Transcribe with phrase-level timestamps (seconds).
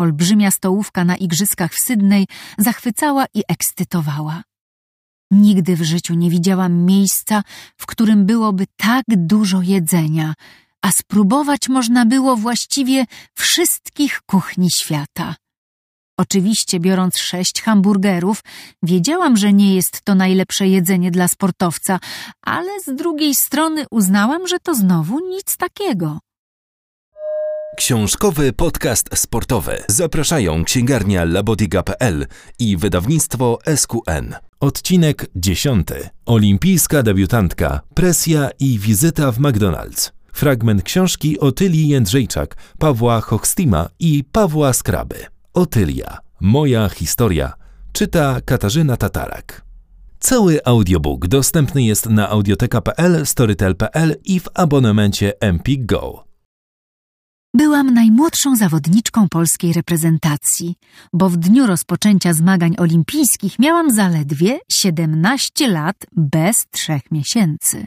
[0.00, 2.26] olbrzymia stołówka na igrzyskach w Sydney
[2.58, 4.42] zachwycała i ekscytowała.
[5.30, 7.42] Nigdy w życiu nie widziałam miejsca,
[7.76, 10.34] w którym byłoby tak dużo jedzenia,
[10.82, 15.34] a spróbować można było właściwie wszystkich kuchni świata.
[16.18, 18.40] Oczywiście, biorąc sześć hamburgerów,
[18.82, 22.00] wiedziałam, że nie jest to najlepsze jedzenie dla sportowca,
[22.42, 26.18] ale z drugiej strony uznałam, że to znowu nic takiego.
[27.76, 29.82] Książkowy podcast sportowy.
[29.88, 32.26] Zapraszają księgarnia labodiga.pl
[32.58, 34.34] i wydawnictwo SQN.
[34.60, 35.88] Odcinek 10.
[36.26, 40.10] Olimpijska debiutantka, presja i wizyta w McDonald's.
[40.32, 45.26] Fragment książki Otylii Jędrzejczak, Pawła Hochstima i Pawła Skraby.
[45.54, 46.18] Otylia.
[46.40, 47.52] Moja historia.
[47.92, 49.62] Czyta Katarzyna Tatarak.
[50.20, 56.29] Cały audiobook dostępny jest na audioteka.pl, storytel.pl i w abonamencie Empik Go.
[57.54, 60.74] Byłam najmłodszą zawodniczką polskiej reprezentacji,
[61.12, 67.86] bo w dniu rozpoczęcia zmagań olimpijskich miałam zaledwie 17 lat bez trzech miesięcy.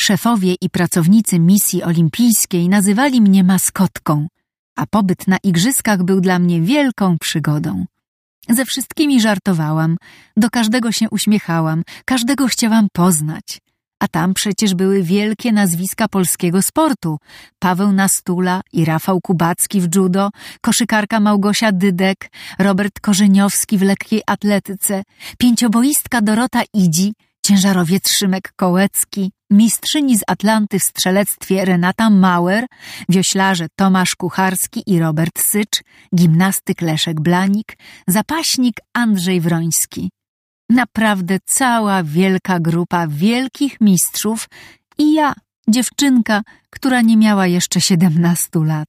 [0.00, 4.26] Szefowie i pracownicy misji olimpijskiej nazywali mnie maskotką,
[4.76, 7.84] a pobyt na igrzyskach był dla mnie wielką przygodą.
[8.48, 9.96] Ze wszystkimi żartowałam,
[10.36, 13.60] do każdego się uśmiechałam, każdego chciałam poznać.
[14.04, 17.18] A tam przecież były wielkie nazwiska polskiego sportu.
[17.58, 25.02] Paweł Nastula i Rafał Kubacki w judo, koszykarka Małgosia Dydek, Robert Korzeniowski w lekkiej atletyce,
[25.38, 27.14] pięcioboistka Dorota Idzi,
[27.46, 32.66] ciężarowiec Szymek Kołecki, mistrzyni z Atlanty w strzelectwie Renata Mauer,
[33.08, 35.82] wioślarze Tomasz Kucharski i Robert Sycz,
[36.16, 37.76] gimnastyk Leszek Blanik,
[38.08, 40.10] zapaśnik Andrzej Wroński.
[40.70, 44.48] Naprawdę cała wielka grupa wielkich mistrzów
[44.98, 45.34] i ja,
[45.68, 48.88] dziewczynka, która nie miała jeszcze siedemnastu lat.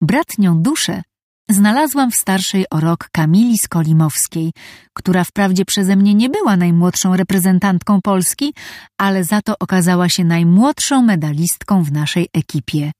[0.00, 1.02] Bratnią duszę
[1.48, 4.52] znalazłam w starszej o rok Kamili Skolimowskiej,
[4.92, 8.54] która wprawdzie przeze mnie nie była najmłodszą reprezentantką Polski,
[8.98, 12.92] ale za to okazała się najmłodszą medalistką w naszej ekipie.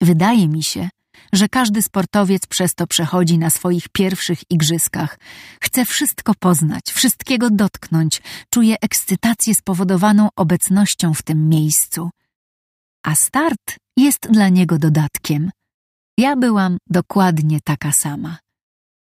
[0.00, 0.88] Wydaje mi się,
[1.32, 5.18] że każdy sportowiec przez to przechodzi na swoich pierwszych igrzyskach.
[5.62, 12.10] Chce wszystko poznać, wszystkiego dotknąć, czuje ekscytację spowodowaną obecnością w tym miejscu.
[13.06, 15.50] A start jest dla niego dodatkiem.
[16.18, 18.38] Ja byłam dokładnie taka sama.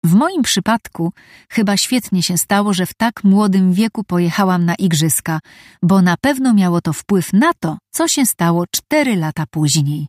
[0.04, 1.12] W moim przypadku
[1.50, 5.40] chyba świetnie się stało, że w tak młodym wieku pojechałam na igrzyska,
[5.82, 10.06] bo na pewno miało to wpływ na to, co się stało cztery lata później.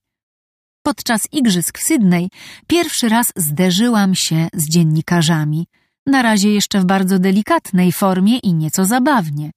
[0.87, 2.29] Podczas igrzysk w Sydney
[2.67, 5.67] pierwszy raz zderzyłam się z dziennikarzami,
[6.05, 9.51] na razie jeszcze w bardzo delikatnej formie i nieco zabawnie.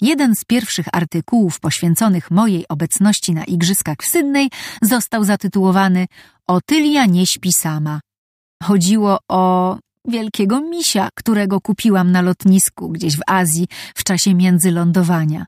[0.00, 4.50] Jeden z pierwszych artykułów poświęconych mojej obecności na igrzyskach w Sydney
[4.82, 6.06] został zatytułowany
[6.46, 8.00] Otylia nie śpi sama.
[8.62, 9.78] Chodziło o
[10.08, 15.46] wielkiego misia, którego kupiłam na lotnisku gdzieś w Azji w czasie międzylądowania.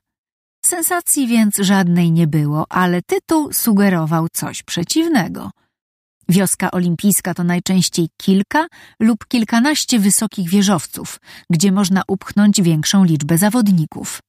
[0.65, 5.51] Sensacji więc żadnej nie było, ale tytuł sugerował coś przeciwnego.
[6.29, 8.67] Wioska olimpijska to najczęściej kilka
[8.99, 14.19] lub kilkanaście wysokich wieżowców, gdzie można upchnąć większą liczbę zawodników.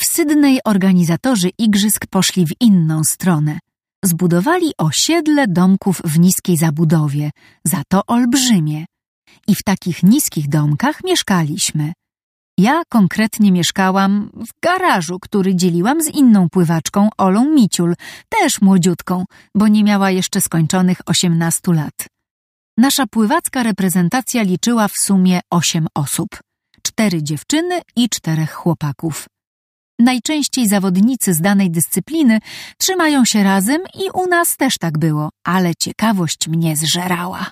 [0.00, 3.58] W Sydney organizatorzy igrzysk poszli w inną stronę.
[4.04, 7.30] Zbudowali osiedle domków w niskiej zabudowie,
[7.64, 8.84] za to olbrzymie.
[9.48, 11.92] I w takich niskich domkach mieszkaliśmy.
[12.58, 17.94] Ja konkretnie mieszkałam w garażu, który dzieliłam z inną pływaczką, Olą Miciul,
[18.28, 19.24] też młodziutką,
[19.54, 21.94] bo nie miała jeszcze skończonych osiemnastu lat.
[22.76, 26.28] Nasza pływacka reprezentacja liczyła w sumie osiem osób.
[26.82, 29.26] Cztery dziewczyny i czterech chłopaków.
[29.98, 32.38] Najczęściej zawodnicy z danej dyscypliny
[32.78, 37.50] trzymają się razem i u nas też tak było, ale ciekawość mnie zżerała.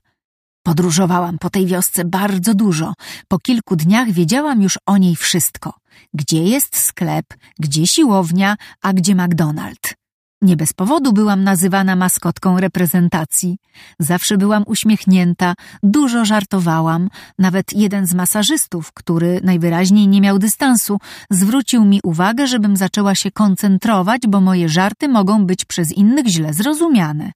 [0.66, 2.94] Podróżowałam po tej wiosce bardzo dużo.
[3.28, 5.75] Po kilku dniach wiedziałam już o niej wszystko.
[6.15, 7.27] Gdzie jest sklep,
[7.59, 9.94] gdzie siłownia, a gdzie McDonald.
[10.43, 13.56] Nie bez powodu byłam nazywana maskotką reprezentacji.
[13.99, 17.09] Zawsze byłam uśmiechnięta, dużo żartowałam.
[17.39, 20.98] Nawet jeden z masażystów, który najwyraźniej nie miał dystansu,
[21.30, 26.54] zwrócił mi uwagę, żebym zaczęła się koncentrować, bo moje żarty mogą być przez innych źle
[26.54, 27.33] zrozumiane.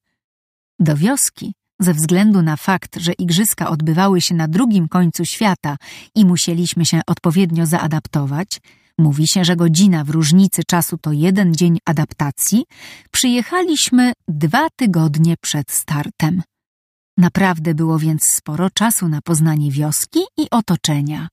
[0.78, 5.76] Do wioski ze względu na fakt, że igrzyska odbywały się na drugim końcu świata
[6.14, 8.60] i musieliśmy się odpowiednio zaadaptować,
[8.98, 12.64] mówi się, że godzina w różnicy czasu to jeden dzień adaptacji,
[13.10, 16.42] przyjechaliśmy dwa tygodnie przed startem.
[17.16, 21.28] Naprawdę było więc sporo czasu na poznanie wioski i otoczenia.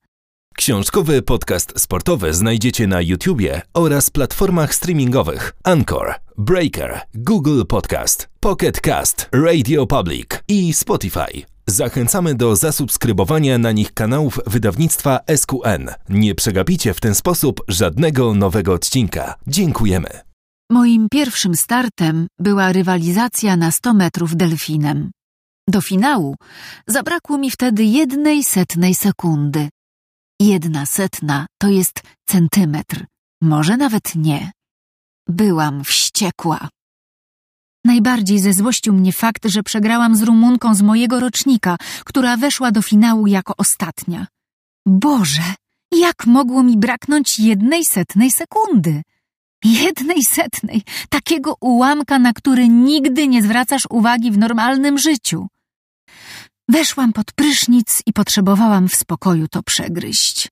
[0.55, 9.29] Książkowy podcast sportowy znajdziecie na YouTubie oraz platformach streamingowych Anchor, Breaker, Google Podcast, Pocket Cast,
[9.31, 11.45] Radio Public i Spotify.
[11.67, 15.89] Zachęcamy do zasubskrybowania na nich kanałów wydawnictwa SQN.
[16.09, 19.35] Nie przegapicie w ten sposób żadnego nowego odcinka.
[19.47, 20.09] Dziękujemy.
[20.71, 25.11] Moim pierwszym startem była rywalizacja na 100 metrów delfinem.
[25.69, 26.35] Do finału
[26.87, 29.69] zabrakło mi wtedy jednej setnej sekundy.
[30.41, 33.05] Jedna setna to jest centymetr,
[33.41, 34.51] może nawet nie.
[35.29, 36.69] Byłam wściekła.
[37.85, 43.27] Najbardziej zezłościł mnie fakt, że przegrałam z Rumunką z mojego rocznika, która weszła do finału
[43.27, 44.27] jako ostatnia.
[44.85, 45.41] Boże,
[45.91, 49.01] jak mogło mi braknąć jednej setnej sekundy?
[49.63, 55.47] Jednej setnej, takiego ułamka, na który nigdy nie zwracasz uwagi w normalnym życiu.
[56.69, 60.49] Weszłam pod prysznic i potrzebowałam w spokoju to przegryźć.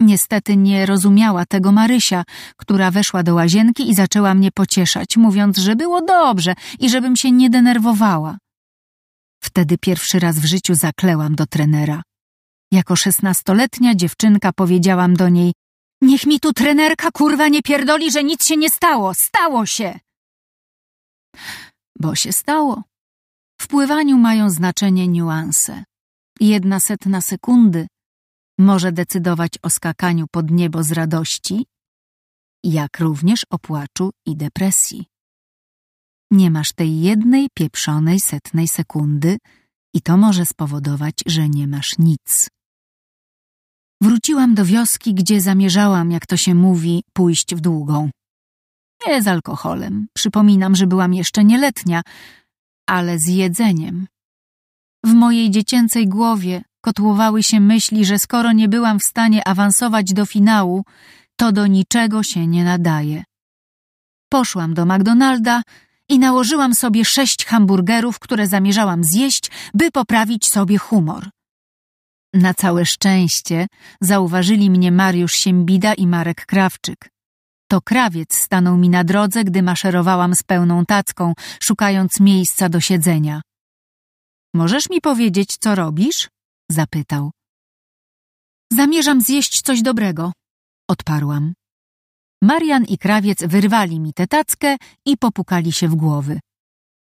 [0.00, 2.24] Niestety nie rozumiała tego Marysia,
[2.56, 7.32] która weszła do łazienki i zaczęła mnie pocieszać, mówiąc, że było dobrze i żebym się
[7.32, 8.38] nie denerwowała.
[9.42, 12.02] Wtedy pierwszy raz w życiu zaklełam do trenera.
[12.72, 15.52] Jako szesnastoletnia dziewczynka powiedziałam do niej
[16.02, 19.14] Niech mi tu trenerka kurwa nie pierdoli, że nic się nie stało.
[19.14, 19.98] Stało się!
[21.98, 22.82] Bo się stało.
[23.60, 25.84] W pływaniu mają znaczenie niuanse.
[26.40, 27.86] Jedna setna sekundy
[28.58, 31.66] może decydować o skakaniu pod niebo z radości,
[32.64, 35.06] jak również o płaczu i depresji.
[36.30, 39.38] Nie masz tej jednej pieprzonej setnej sekundy
[39.94, 42.48] i to może spowodować, że nie masz nic.
[44.02, 48.10] Wróciłam do wioski, gdzie zamierzałam, jak to się mówi, pójść w długą.
[49.06, 52.02] Nie z alkoholem, przypominam, że byłam jeszcze nieletnia,
[52.88, 54.06] ale z jedzeniem.
[55.04, 60.26] W mojej dziecięcej głowie kotłowały się myśli, że skoro nie byłam w stanie awansować do
[60.26, 60.84] finału,
[61.36, 63.24] to do niczego się nie nadaje.
[64.30, 65.62] Poszłam do McDonalda
[66.08, 71.30] i nałożyłam sobie sześć hamburgerów, które zamierzałam zjeść, by poprawić sobie humor.
[72.34, 73.66] Na całe szczęście
[74.00, 77.10] zauważyli mnie Mariusz Siembida i Marek Krawczyk.
[77.70, 81.32] To krawiec stanął mi na drodze, gdy maszerowałam z pełną tacką,
[81.62, 83.40] szukając miejsca do siedzenia.
[84.54, 86.28] Możesz mi powiedzieć, co robisz?
[86.70, 87.30] Zapytał.
[88.72, 90.32] Zamierzam zjeść coś dobrego,
[90.90, 91.54] odparłam.
[92.42, 94.76] Marian i krawiec wyrwali mi tę tackę
[95.06, 96.40] i popukali się w głowy.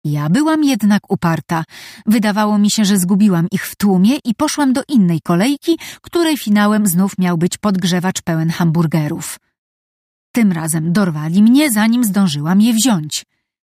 [0.03, 1.63] Ja byłam jednak uparta.
[2.05, 6.87] Wydawało mi się, że zgubiłam ich w tłumie i poszłam do innej kolejki, której finałem
[6.87, 9.39] znów miał być podgrzewacz pełen hamburgerów.
[10.31, 13.25] Tym razem dorwali mnie, zanim zdążyłam je wziąć.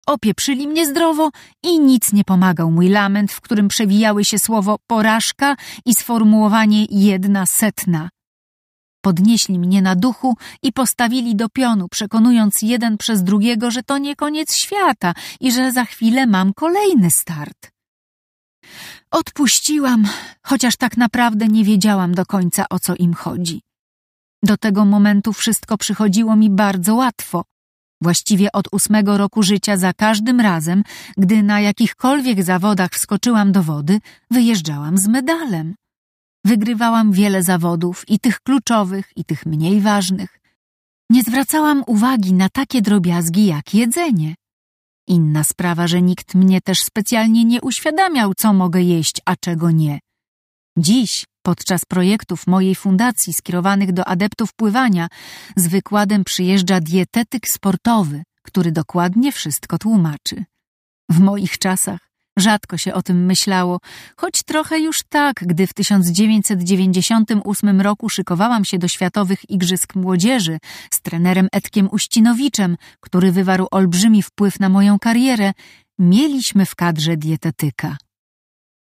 [0.08, 1.30] Opieprzyli mnie zdrowo
[1.62, 7.46] i nic nie pomagał mój lament, w którym przewijały się słowo porażka i sformułowanie jedna
[7.46, 8.10] setna.
[9.04, 14.16] Podnieśli mnie na duchu i postawili do pionu, przekonując jeden przez drugiego, że to nie
[14.16, 17.70] koniec świata i że za chwilę mam kolejny start.
[19.10, 20.08] Odpuściłam,
[20.42, 23.62] chociaż tak naprawdę nie wiedziałam do końca o co im chodzi.
[24.42, 27.44] Do tego momentu wszystko przychodziło mi bardzo łatwo.
[28.02, 30.82] Właściwie od ósmego roku życia za każdym razem,
[31.16, 34.00] gdy na jakichkolwiek zawodach wskoczyłam do wody,
[34.30, 35.74] wyjeżdżałam z medalem.
[36.44, 40.38] Wygrywałam wiele zawodów, i tych kluczowych, i tych mniej ważnych.
[41.10, 44.34] Nie zwracałam uwagi na takie drobiazgi jak jedzenie.
[45.08, 50.00] Inna sprawa, że nikt mnie też specjalnie nie uświadamiał, co mogę jeść, a czego nie.
[50.78, 55.08] Dziś, podczas projektów mojej fundacji skierowanych do adeptów pływania,
[55.56, 60.44] z wykładem przyjeżdża dietetyk sportowy, który dokładnie wszystko tłumaczy.
[61.10, 62.00] W moich czasach
[62.38, 63.78] Rzadko się o tym myślało,
[64.16, 70.58] choć trochę już tak, gdy w 1998 roku szykowałam się do Światowych Igrzysk Młodzieży
[70.94, 75.52] z trenerem Edkiem Uścinowiczem, który wywarł olbrzymi wpływ na moją karierę,
[75.98, 77.96] mieliśmy w kadrze dietetyka.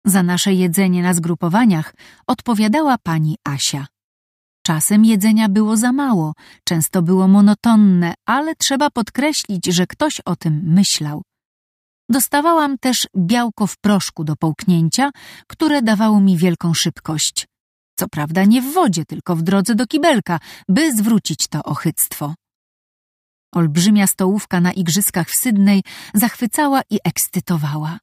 [0.04, 1.94] Za nasze jedzenie na zgrupowaniach
[2.26, 3.86] odpowiadała pani Asia.
[4.66, 6.32] Czasem jedzenia było za mało,
[6.64, 11.22] często było monotonne, ale trzeba podkreślić, że ktoś o tym myślał.
[12.08, 15.10] Dostawałam też białko w proszku do połknięcia,
[15.46, 17.46] które dawało mi wielką szybkość.
[17.98, 22.34] Co prawda nie w wodzie, tylko w drodze do kibelka, by zwrócić to ochyctwo.
[23.54, 25.82] Olbrzymia stołówka na igrzyskach w Sydney
[26.14, 27.98] zachwycała i ekscytowała.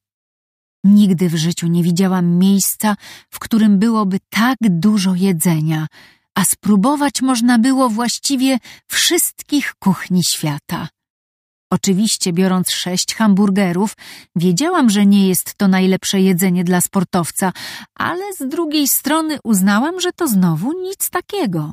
[0.84, 2.96] Nigdy w życiu nie widziałam miejsca,
[3.30, 5.88] w którym byłoby tak dużo jedzenia,
[6.36, 8.58] a spróbować można było właściwie
[8.88, 10.88] wszystkich kuchni świata.
[11.72, 13.94] Oczywiście, biorąc sześć hamburgerów,
[14.36, 17.52] wiedziałam, że nie jest to najlepsze jedzenie dla sportowca,
[17.96, 21.72] ale z drugiej strony uznałam, że to znowu nic takiego.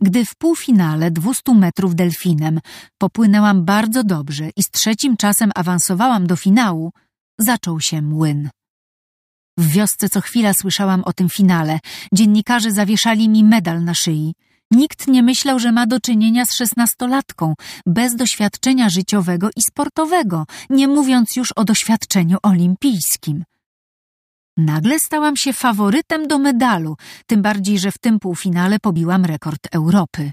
[0.00, 2.60] Gdy w półfinale 200 metrów delfinem
[2.98, 6.92] popłynęłam bardzo dobrze i z trzecim czasem awansowałam do finału,
[7.38, 8.50] zaczął się młyn.
[9.58, 11.78] W wiosce co chwila słyszałam o tym finale.
[12.12, 14.34] Dziennikarze zawieszali mi medal na szyi.
[14.70, 17.54] Nikt nie myślał, że ma do czynienia z szesnastolatką,
[17.86, 23.44] bez doświadczenia życiowego i sportowego, nie mówiąc już o doświadczeniu olimpijskim.
[24.56, 30.32] Nagle stałam się faworytem do medalu, tym bardziej, że w tym półfinale pobiłam rekord Europy.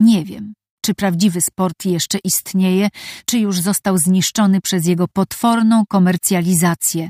[0.00, 2.88] Nie wiem, czy prawdziwy sport jeszcze istnieje,
[3.26, 7.08] czy już został zniszczony przez jego potworną komercjalizację,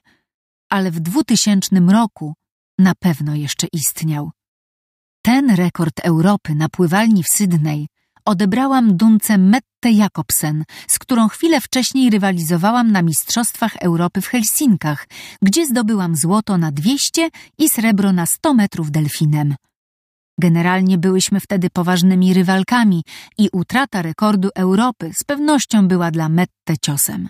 [0.71, 2.35] ale w 2000 roku
[2.79, 4.31] na pewno jeszcze istniał.
[5.23, 7.87] Ten rekord Europy na pływalni w Sydney
[8.25, 15.09] odebrałam Dunce Mette Jakobsen, z którą chwilę wcześniej rywalizowałam na Mistrzostwach Europy w Helsinkach,
[15.43, 19.55] gdzie zdobyłam złoto na 200 i srebro na 100 metrów delfinem.
[20.39, 23.03] Generalnie byłyśmy wtedy poważnymi rywalkami
[23.39, 27.29] i utrata rekordu Europy z pewnością była dla Mette ciosem.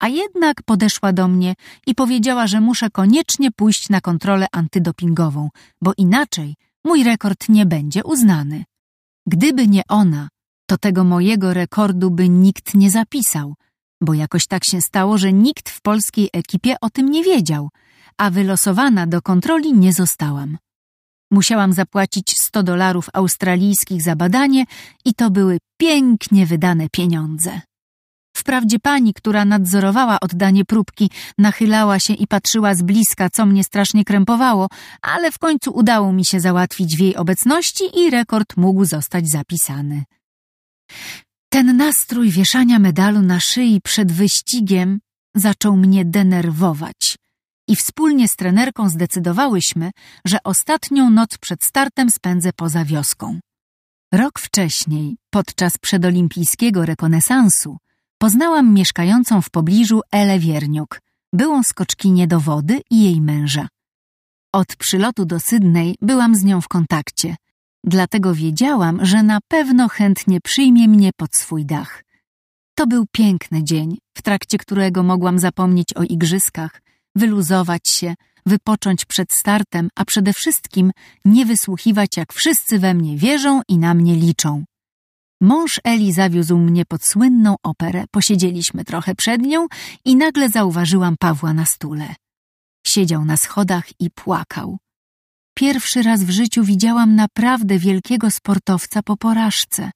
[0.00, 1.54] A jednak podeszła do mnie
[1.86, 5.48] i powiedziała, że muszę koniecznie pójść na kontrolę antydopingową,
[5.82, 8.64] bo inaczej mój rekord nie będzie uznany.
[9.26, 10.28] Gdyby nie ona,
[10.66, 13.54] to tego mojego rekordu by nikt nie zapisał,
[14.00, 17.68] bo jakoś tak się stało, że nikt w polskiej ekipie o tym nie wiedział,
[18.18, 20.58] a wylosowana do kontroli nie zostałam.
[21.30, 24.64] Musiałam zapłacić 100 dolarów australijskich za badanie
[25.04, 27.60] i to były pięknie wydane pieniądze.
[28.36, 34.04] Wprawdzie pani, która nadzorowała oddanie próbki, nachylała się i patrzyła z bliska, co mnie strasznie
[34.04, 34.68] krępowało,
[35.02, 40.04] ale w końcu udało mi się załatwić w jej obecności i rekord mógł zostać zapisany.
[41.52, 45.00] Ten nastrój wieszania medalu na szyi przed wyścigiem
[45.34, 47.17] zaczął mnie denerwować
[47.68, 49.90] i wspólnie z trenerką zdecydowałyśmy,
[50.24, 53.40] że ostatnią noc przed startem spędzę poza wioską.
[54.12, 57.76] Rok wcześniej, podczas przedolimpijskiego rekonesansu,
[58.18, 61.00] poznałam mieszkającą w pobliżu Elę Wierniuk,
[61.32, 63.68] byłą skoczkinię do wody i jej męża.
[64.52, 67.36] Od przylotu do Sydney byłam z nią w kontakcie,
[67.84, 72.04] dlatego wiedziałam, że na pewno chętnie przyjmie mnie pod swój dach.
[72.74, 76.82] To był piękny dzień, w trakcie którego mogłam zapomnieć o igrzyskach,
[77.18, 78.14] wyluzować się,
[78.46, 80.90] wypocząć przed startem, a przede wszystkim
[81.24, 84.64] nie wysłuchiwać, jak wszyscy we mnie wierzą i na mnie liczą.
[85.40, 89.66] Mąż Eli zawiózł mnie pod słynną operę, posiedzieliśmy trochę przed nią
[90.04, 92.14] i nagle zauważyłam Pawła na stule.
[92.86, 94.78] Siedział na schodach i płakał.
[95.56, 99.90] Pierwszy raz w życiu widziałam naprawdę wielkiego sportowca po porażce.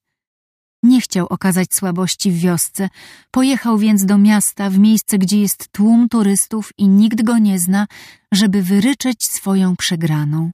[0.83, 2.89] Nie chciał okazać słabości w wiosce,
[3.31, 7.87] pojechał więc do miasta, w miejsce, gdzie jest tłum turystów i nikt go nie zna,
[8.33, 10.51] żeby wyryczeć swoją przegraną.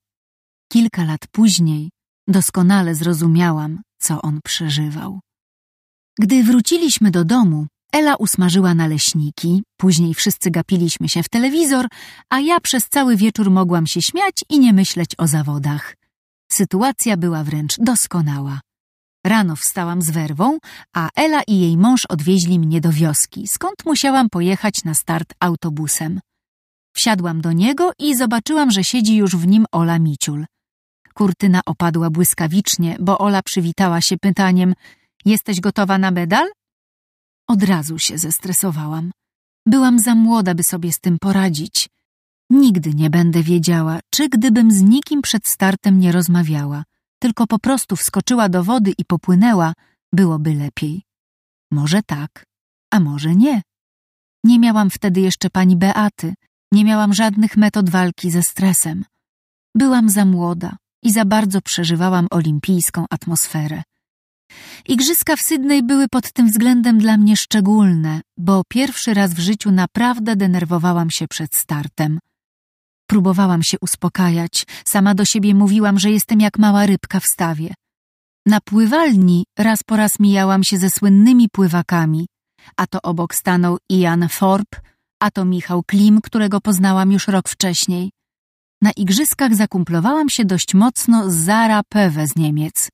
[0.71, 1.89] Kilka lat później
[2.27, 5.19] doskonale zrozumiałam, co on przeżywał.
[6.19, 11.87] Gdy wróciliśmy do domu, Ela usmażyła naleśniki, później wszyscy gapiliśmy się w telewizor,
[12.29, 15.95] a ja przez cały wieczór mogłam się śmiać i nie myśleć o zawodach.
[16.51, 18.59] Sytuacja była wręcz doskonała.
[19.25, 20.57] Rano wstałam z werwą,
[20.95, 26.19] a Ela i jej mąż odwieźli mnie do wioski, skąd musiałam pojechać na start autobusem.
[26.95, 30.45] Wsiadłam do niego i zobaczyłam, że siedzi już w nim Ola Miciul.
[31.13, 34.73] Kurtyna opadła błyskawicznie, bo Ola przywitała się pytaniem
[35.25, 36.47] Jesteś gotowa na medal?
[37.47, 39.11] Od razu się zestresowałam.
[39.65, 41.89] Byłam za młoda, by sobie z tym poradzić.
[42.49, 46.83] Nigdy nie będę wiedziała, czy gdybym z nikim przed startem nie rozmawiała,
[47.19, 49.73] tylko po prostu wskoczyła do wody i popłynęła,
[50.13, 51.03] byłoby lepiej.
[51.71, 52.45] Może tak,
[52.91, 53.61] a może nie.
[54.43, 56.33] Nie miałam wtedy jeszcze pani Beaty,
[56.71, 59.05] nie miałam żadnych metod walki ze stresem.
[59.75, 63.83] Byłam za młoda, i za bardzo przeżywałam olimpijską atmosferę.
[64.87, 69.71] Igrzyska w Sydney były pod tym względem dla mnie szczególne, bo pierwszy raz w życiu
[69.71, 72.19] naprawdę denerwowałam się przed startem.
[73.09, 77.73] Próbowałam się uspokajać, sama do siebie mówiłam, że jestem jak mała rybka w stawie.
[78.45, 82.27] Na pływalni raz po raz mijałam się ze słynnymi pływakami,
[82.77, 84.81] a to obok stanął Ian Thorpe,
[85.19, 88.11] a to Michał Klim, którego poznałam już rok wcześniej.
[88.81, 92.89] Na igrzyskach zakumplowałam się dość mocno z Zara Pewe z Niemiec.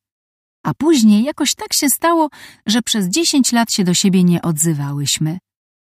[0.65, 2.29] A później jakoś tak się stało,
[2.65, 5.38] że przez dziesięć lat się do siebie nie odzywałyśmy.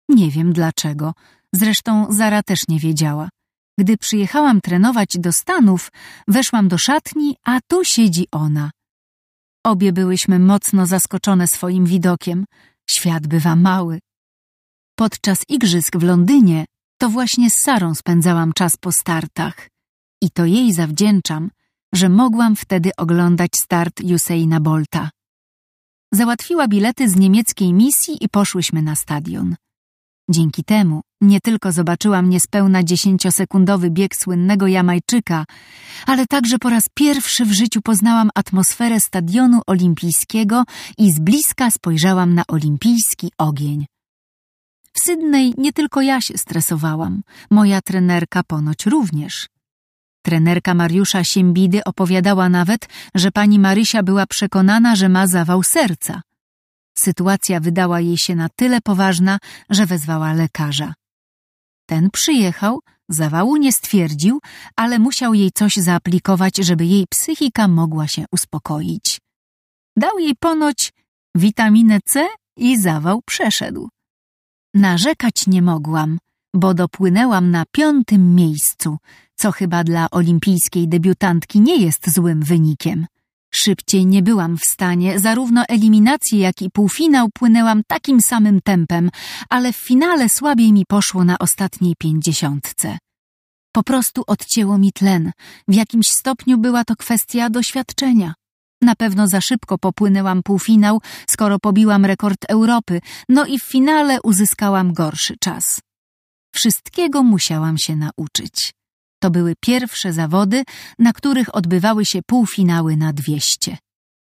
[0.10, 1.13] Nie wiem dlaczego,
[1.53, 3.29] zresztą Zara też nie wiedziała.
[3.79, 5.91] Gdy przyjechałam trenować do Stanów,
[6.27, 8.72] weszłam do szatni, a tu siedzi ona.
[9.65, 12.46] Obie byłyśmy mocno zaskoczone swoim widokiem.
[12.89, 14.00] Świat bywa mały.
[14.96, 16.65] Podczas igrzysk w Londynie
[16.98, 19.70] to właśnie z Sarą spędzałam czas po startach
[20.22, 21.51] i to jej zawdzięczam,
[21.94, 25.10] że mogłam wtedy oglądać start Usaina Bolta.
[26.13, 29.55] Załatwiła bilety z niemieckiej misji i poszłyśmy na stadion.
[30.29, 35.46] Dzięki temu Nie tylko zobaczyłam niespełna dziesięciosekundowy bieg słynnego Jamajczyka,
[36.05, 40.63] ale także po raz pierwszy w życiu poznałam atmosferę stadionu olimpijskiego
[40.98, 43.86] i z bliska spojrzałam na olimpijski ogień.
[44.94, 49.48] W Sydney nie tylko ja się stresowałam, moja trenerka ponoć również.
[50.22, 56.22] Trenerka Mariusza Siembidy opowiadała nawet, że pani Marysia była przekonana, że ma zawał serca.
[56.98, 59.38] Sytuacja wydała jej się na tyle poważna,
[59.70, 60.94] że wezwała lekarza.
[61.86, 64.39] Ten przyjechał, zawału nie stwierdził,
[64.75, 69.20] ale musiał jej coś zaaplikować, żeby jej psychika mogła się uspokoić.
[69.98, 70.94] Dał jej ponoć
[71.36, 72.27] witaminę C
[72.58, 73.89] i zawał przeszedł.
[74.74, 76.18] Narzekać nie mogłam,
[76.54, 78.98] bo dopłynęłam na piątym miejscu,
[79.36, 83.06] co chyba dla olimpijskiej debiutantki nie jest złym wynikiem.
[83.57, 89.09] Szybciej nie byłam w stanie, zarówno eliminację, jak i półfinał płynęłam takim samym tempem,
[89.50, 92.97] ale w finale słabiej mi poszło na ostatniej pięćdziesiątce.
[93.71, 95.31] Po prostu odcięło mi tlen.
[95.67, 98.33] W jakimś stopniu była to kwestia doświadczenia.
[98.81, 104.93] Na pewno za szybko popłynęłam półfinał, skoro pobiłam rekord Europy, no i w finale uzyskałam
[104.93, 105.81] gorszy czas.
[106.55, 108.75] Wszystkiego musiałam się nauczyć.
[109.19, 110.63] To były pierwsze zawody,
[111.00, 113.77] na których odbywały się półfinały na 200.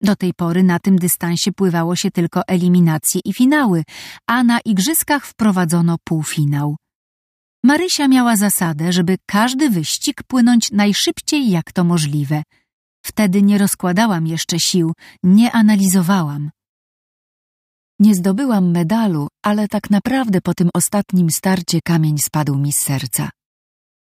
[0.00, 3.82] Do tej pory na tym dystansie pływało się tylko eliminacje i finały,
[4.26, 6.76] a na igrzyskach wprowadzono półfinał.
[7.64, 12.42] Marysia miała zasadę, żeby każdy wyścig płynąć najszybciej jak to możliwe.
[13.04, 16.50] Wtedy nie rozkładałam jeszcze sił, nie analizowałam.
[17.98, 23.30] Nie zdobyłam medalu, ale tak naprawdę po tym ostatnim starcie kamień spadł mi z serca.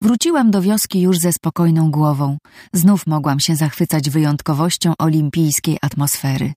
[0.01, 2.37] Wróciłam do wioski już ze spokojną głową.
[2.73, 6.53] Znów mogłam się zachwycać wyjątkowością olimpijskiej atmosfery.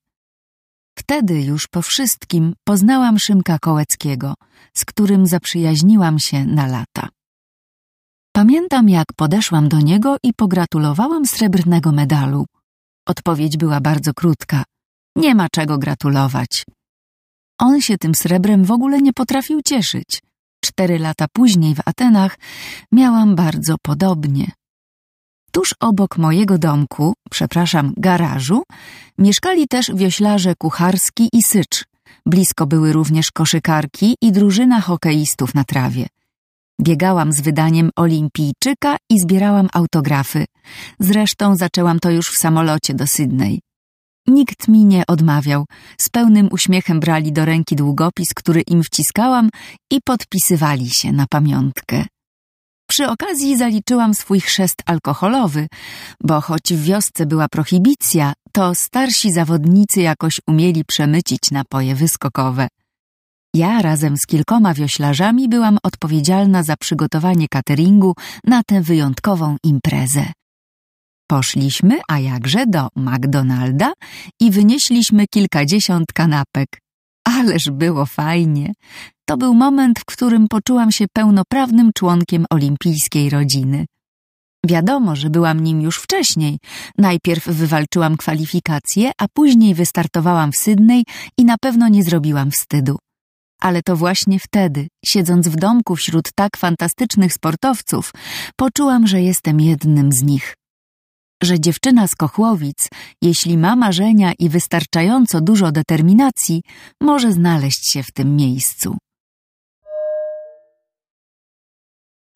[0.98, 4.34] Wtedy już po wszystkim poznałam Szymka Kołeckiego,
[4.76, 7.08] z którym zaprzyjaźniłam się na lata.
[8.32, 12.46] Pamiętam, jak podeszłam do niego i pogratulowałam srebrnego medalu.
[13.08, 14.64] Odpowiedź była bardzo krótka.
[15.16, 16.64] Nie ma czego gratulować.
[17.60, 20.20] On się tym srebrem w ogóle nie potrafił cieszyć.
[20.64, 22.38] Cztery lata później w Atenach
[22.92, 24.50] miałam bardzo podobnie.
[25.52, 28.62] Tuż obok mojego domku, przepraszam, garażu,
[29.18, 31.84] mieszkali też wioślarze Kucharski i Sycz.
[32.26, 36.06] Blisko były również koszykarki i drużyna hokeistów na trawie.
[36.80, 40.44] Biegałam z wydaniem Olimpijczyka i zbierałam autografy.
[41.00, 43.60] Zresztą zaczęłam to już w samolocie do Sydney.
[44.26, 45.64] Nikt mi nie odmawiał.
[46.00, 49.50] Z pełnym uśmiechem brali do ręki długopis, który im wciskałam
[49.90, 52.04] i podpisywali się na pamiątkę.
[52.88, 55.66] Przy okazji zaliczyłam swój chrzest alkoholowy,
[56.20, 62.68] bo choć w wiosce była prohibicja, to starsi zawodnicy jakoś umieli przemycić napoje wyskokowe.
[63.54, 70.32] Ja razem z kilkoma wioślarzami byłam odpowiedzialna za przygotowanie cateringu na tę wyjątkową imprezę.
[71.26, 73.92] Poszliśmy, a jakże, do McDonalda
[74.40, 76.68] i wynieśliśmy kilkadziesiąt kanapek.
[77.24, 78.72] Ależ było fajnie.
[79.28, 83.86] To był moment, w którym poczułam się pełnoprawnym członkiem olimpijskiej rodziny.
[84.66, 86.58] Wiadomo, że byłam nim już wcześniej.
[86.98, 91.04] Najpierw wywalczyłam kwalifikacje, a później wystartowałam w Sydney
[91.38, 92.98] i na pewno nie zrobiłam wstydu.
[93.60, 98.12] Ale to właśnie wtedy, siedząc w domku wśród tak fantastycznych sportowców,
[98.56, 100.54] poczułam, że jestem jednym z nich
[101.44, 102.88] że dziewczyna z Kochłowic,
[103.22, 106.62] jeśli ma marzenia i wystarczająco dużo determinacji,
[107.00, 108.96] może znaleźć się w tym miejscu.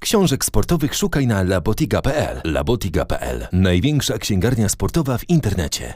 [0.00, 2.40] Książek sportowych szukaj na labotiga.pl.
[2.44, 3.46] Labotiga.pl.
[3.52, 5.94] Największa księgarnia sportowa w internecie.